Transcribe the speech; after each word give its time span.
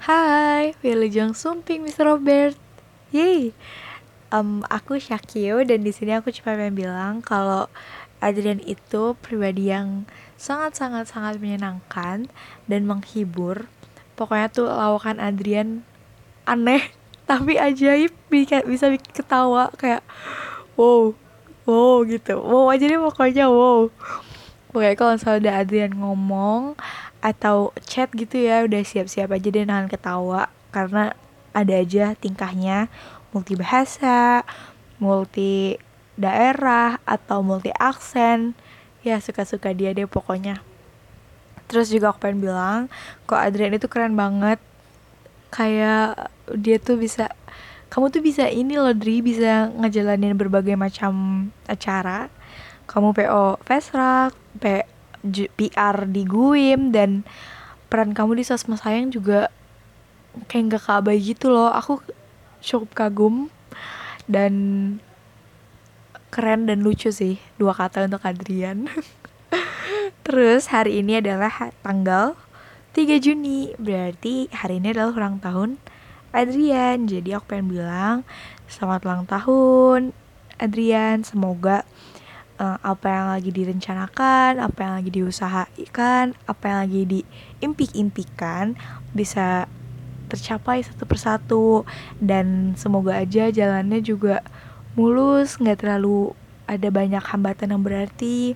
Hai, 0.00 0.72
Wilujeng 0.80 1.36
Sumping 1.36 1.84
Mr. 1.84 2.08
Robert. 2.08 2.56
Yeay. 3.12 3.52
Um, 4.32 4.64
aku 4.72 4.96
Syakio 4.96 5.60
dan 5.60 5.84
di 5.84 5.92
sini 5.92 6.16
aku 6.16 6.32
cuma 6.32 6.56
pengen 6.56 6.72
bilang 6.72 7.20
kalau 7.20 7.68
Adrian 8.24 8.64
itu 8.64 9.12
pribadi 9.20 9.68
yang 9.68 10.08
sangat-sangat 10.40 11.04
sangat 11.04 11.36
menyenangkan 11.36 12.32
dan 12.64 12.80
menghibur. 12.88 13.68
Pokoknya 14.16 14.48
tuh 14.48 14.72
lawakan 14.72 15.20
Adrian 15.20 15.84
aneh 16.48 16.88
tapi 17.28 17.60
ajaib 17.60 18.16
bisa 18.32 18.64
bisa 18.64 18.88
ketawa 19.12 19.68
kayak 19.76 20.00
wow 20.80 21.12
wow 21.68 22.00
gitu 22.08 22.40
wow 22.40 22.72
aja 22.72 22.88
deh 22.88 22.96
pokoknya 22.96 23.52
wow 23.52 23.92
pokoknya 24.70 24.96
kalau 24.96 25.12
misalnya 25.18 25.40
ada 25.42 25.52
Adrian 25.62 25.92
ngomong 25.94 26.78
atau 27.20 27.76
chat 27.84 28.08
gitu 28.16 28.40
ya 28.40 28.64
udah 28.64 28.80
siap-siap 28.80 29.28
aja 29.30 29.48
deh 29.52 29.66
nahan 29.66 29.90
ketawa. 29.90 30.48
Karena 30.70 31.12
ada 31.52 31.74
aja 31.74 32.16
tingkahnya. 32.16 32.88
Multi 33.30 33.54
bahasa, 33.54 34.42
multi 34.98 35.78
daerah 36.18 36.98
atau 37.06 37.42
multi 37.42 37.70
aksen. 37.76 38.54
Ya 39.06 39.20
suka-suka 39.20 39.74
dia 39.74 39.94
deh 39.94 40.08
pokoknya. 40.08 40.62
Terus 41.70 41.90
juga 41.94 42.10
aku 42.10 42.26
pengen 42.26 42.42
bilang 42.42 42.80
kok 43.30 43.38
Adrian 43.38 43.76
itu 43.76 43.86
keren 43.86 44.18
banget. 44.18 44.58
Kayak 45.50 46.30
dia 46.54 46.78
tuh 46.78 46.98
bisa 46.98 47.30
kamu 47.90 48.06
tuh 48.14 48.22
bisa 48.22 48.46
ini 48.46 48.78
loh 48.78 48.94
Dri 48.94 49.18
bisa 49.18 49.66
ngejalanin 49.74 50.38
berbagai 50.38 50.78
macam 50.78 51.46
acara. 51.66 52.30
Kamu 52.86 53.14
PO 53.14 53.58
Fesrak, 53.66 54.34
P 54.60 54.86
PR 55.56 55.96
di 56.08 56.22
Guim 56.24 56.94
dan 56.94 57.24
peran 57.92 58.16
kamu 58.16 58.40
di 58.40 58.44
Sosma 58.46 58.78
Sayang 58.78 59.12
juga 59.12 59.50
kayak 60.46 60.78
gak 60.78 60.84
kabai 60.86 61.18
gitu 61.20 61.50
loh. 61.50 61.72
Aku 61.74 62.00
cukup 62.60 62.92
kagum 62.94 63.48
dan 64.30 64.54
keren 66.30 66.70
dan 66.70 66.86
lucu 66.86 67.10
sih 67.10 67.42
dua 67.58 67.74
kata 67.74 68.06
untuk 68.06 68.22
Adrian. 68.22 68.86
Terus 70.24 70.70
hari 70.70 71.02
ini 71.02 71.18
adalah 71.18 71.50
tanggal 71.82 72.38
3 72.94 73.18
Juni 73.18 73.74
berarti 73.78 74.46
hari 74.54 74.78
ini 74.78 74.94
adalah 74.94 75.14
ulang 75.14 75.42
tahun 75.42 75.70
Adrian. 76.30 77.10
Jadi 77.10 77.34
aku 77.34 77.50
pengen 77.50 77.66
bilang 77.70 78.16
selamat 78.70 79.00
ulang 79.06 79.24
tahun 79.26 80.00
Adrian. 80.62 81.26
Semoga 81.26 81.82
uh, 82.60 82.78
apa 82.84 83.06
yang 83.08 83.26
lagi 83.32 83.50
direncanakan, 83.50 84.60
apa 84.60 84.78
yang 84.84 84.92
lagi 85.00 85.10
diusahakan, 85.10 86.36
apa 86.44 86.64
yang 86.68 86.78
lagi 86.84 87.02
diimpi-impikan 87.08 88.76
bisa 89.16 89.64
tercapai 90.28 90.84
satu 90.84 91.04
persatu. 91.08 91.68
Dan 92.20 92.76
semoga 92.76 93.16
aja 93.16 93.48
jalannya 93.48 94.04
juga 94.04 94.44
mulus, 94.94 95.56
nggak 95.56 95.80
terlalu 95.80 96.36
ada 96.68 96.92
banyak 96.92 97.24
hambatan 97.24 97.72
yang 97.72 97.82
berarti. 97.82 98.54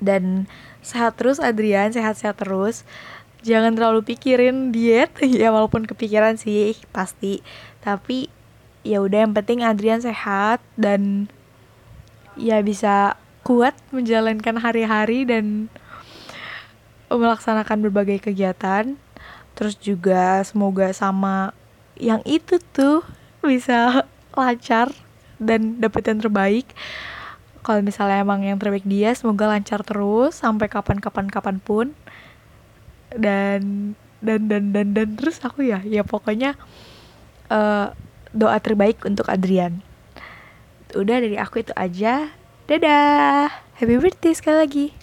Dan 0.00 0.48
sehat 0.80 1.20
terus 1.20 1.38
Adrian, 1.38 1.92
sehat-sehat 1.92 2.40
terus. 2.40 2.88
Jangan 3.44 3.78
terlalu 3.78 4.02
pikirin 4.02 4.72
diet. 4.74 5.12
Ya 5.38 5.52
walaupun 5.54 5.86
kepikiran 5.86 6.40
sih 6.40 6.74
pasti, 6.90 7.44
tapi 7.84 8.32
ya 8.82 9.04
udah 9.04 9.28
yang 9.28 9.34
penting 9.36 9.60
Adrian 9.62 10.00
sehat 10.00 10.64
dan 10.74 11.28
ya 12.38 12.62
bisa 12.62 13.18
kuat 13.42 13.74
menjalankan 13.90 14.56
hari-hari 14.62 15.26
dan 15.26 15.68
melaksanakan 17.10 17.84
berbagai 17.84 18.30
kegiatan. 18.30 18.94
Terus 19.58 19.74
juga 19.76 20.40
semoga 20.46 20.94
sama 20.94 21.50
yang 21.98 22.22
itu 22.22 22.62
tuh 22.72 23.02
bisa 23.42 24.06
lancar 24.38 24.94
dan 25.42 25.82
dapet 25.82 26.06
yang 26.06 26.22
terbaik. 26.22 26.66
Kalau 27.66 27.82
misalnya 27.82 28.22
emang 28.22 28.46
yang 28.46 28.56
terbaik 28.56 28.86
dia 28.86 29.12
semoga 29.18 29.50
lancar 29.50 29.82
terus 29.82 30.38
sampai 30.38 30.70
kapan-kapan 30.70 31.26
kapan 31.26 31.58
pun 31.58 31.86
dan 33.12 33.92
dan 34.22 34.50
dan 34.50 34.70
dan 34.74 34.94
dan 34.94 35.08
terus 35.18 35.42
aku 35.42 35.66
ya 35.66 35.82
ya 35.84 36.02
pokoknya 36.06 36.58
uh, 37.52 37.92
doa 38.32 38.58
terbaik 38.60 39.00
untuk 39.04 39.28
Adrian 39.28 39.80
udah 40.94 41.16
dari 41.20 41.36
aku 41.40 41.64
itu 41.64 41.72
aja. 41.74 42.32
Dadah. 42.68 43.48
Happy 43.80 43.96
birthday 43.96 44.34
sekali 44.36 44.56
lagi 44.58 44.97